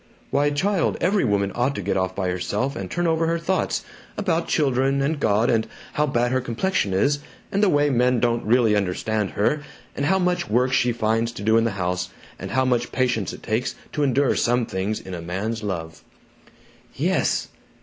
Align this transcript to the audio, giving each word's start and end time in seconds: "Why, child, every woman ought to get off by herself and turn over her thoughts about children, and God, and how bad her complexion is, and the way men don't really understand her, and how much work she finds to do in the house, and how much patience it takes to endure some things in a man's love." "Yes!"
"Why, 0.31 0.49
child, 0.49 0.97
every 0.99 1.23
woman 1.23 1.51
ought 1.53 1.75
to 1.75 1.83
get 1.83 1.95
off 1.95 2.15
by 2.15 2.29
herself 2.29 2.75
and 2.75 2.89
turn 2.89 3.05
over 3.05 3.27
her 3.27 3.37
thoughts 3.37 3.83
about 4.17 4.47
children, 4.47 4.99
and 4.99 5.19
God, 5.19 5.47
and 5.51 5.67
how 5.93 6.07
bad 6.07 6.31
her 6.31 6.41
complexion 6.41 6.91
is, 6.91 7.19
and 7.51 7.61
the 7.61 7.69
way 7.69 7.91
men 7.91 8.19
don't 8.19 8.43
really 8.43 8.75
understand 8.75 9.29
her, 9.33 9.61
and 9.95 10.07
how 10.07 10.17
much 10.17 10.49
work 10.49 10.73
she 10.73 10.91
finds 10.91 11.31
to 11.33 11.43
do 11.43 11.55
in 11.55 11.65
the 11.65 11.73
house, 11.77 12.09
and 12.39 12.49
how 12.49 12.65
much 12.65 12.91
patience 12.91 13.31
it 13.31 13.43
takes 13.43 13.75
to 13.91 14.01
endure 14.01 14.35
some 14.35 14.65
things 14.65 14.99
in 14.99 15.13
a 15.13 15.21
man's 15.21 15.61
love." 15.61 16.03
"Yes!" 16.95 17.49